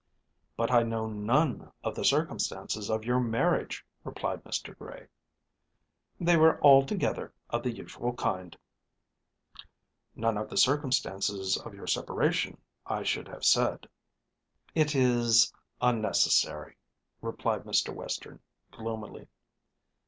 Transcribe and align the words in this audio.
"But 0.57 0.71
I 0.71 0.81
know 0.81 1.05
none 1.05 1.71
of 1.83 1.93
the 1.93 2.03
circumstances 2.03 2.89
of 2.89 3.05
your 3.05 3.19
marriage," 3.19 3.85
replied 4.03 4.43
Mr. 4.43 4.75
Gray. 4.75 5.05
"They 6.19 6.37
were 6.37 6.59
altogether 6.63 7.31
of 7.51 7.61
the 7.61 7.71
usual 7.71 8.13
kind." 8.13 8.57
"None 10.15 10.39
of 10.39 10.49
the 10.49 10.57
circumstances 10.57 11.55
of 11.55 11.75
your 11.75 11.85
separation, 11.85 12.59
I 12.83 13.03
should 13.03 13.27
have 13.27 13.45
said." 13.45 13.85
"It 14.73 14.95
is 14.95 15.53
unnecessary," 15.81 16.77
replied 17.21 17.63
Mr. 17.65 17.93
Western, 17.93 18.39
gloomily. 18.71 19.27